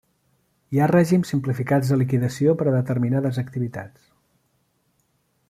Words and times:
Hi 0.75 0.79
ha 0.79 0.87
règims 0.91 1.33
simplificats 1.33 1.91
de 1.93 1.99
liquidació 2.03 2.57
per 2.63 2.67
a 2.71 2.75
determinades 2.79 3.39
activitats. 3.43 4.11